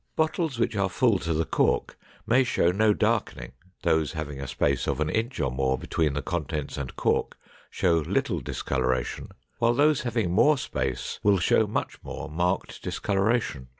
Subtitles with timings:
[0.15, 1.95] Bottles which are full to the cork
[2.25, 3.51] may show no darkening,
[3.83, 7.47] those having a space of an inch or more between the contents and cork may
[7.69, 9.29] show little discoloration,
[9.59, 13.67] while those having more space will show much more marked discoloration.